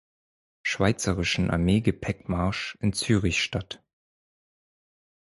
[0.63, 3.83] Schweizerischen Armee-Gepäckmarsch" in Zürich statt.